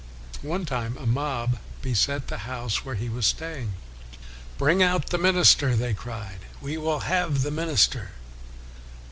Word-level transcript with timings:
One 0.41 0.65
time 0.65 0.97
a 0.97 1.05
mob 1.05 1.59
beset 1.83 2.27
the 2.27 2.39
house 2.49 2.83
where 2.83 2.95
he 2.95 3.07
was 3.07 3.27
staying." 3.27 3.75
Bring 4.57 4.81
out 4.81 5.11
the 5.11 5.19
minis 5.19 5.55
ter!' 5.55 5.75
they 5.75 5.93
cried," 5.93 6.39
we 6.59 6.75
will 6.75 7.01
have 7.01 7.43
the 7.43 7.51
min 7.51 7.69
ister! 7.69 8.09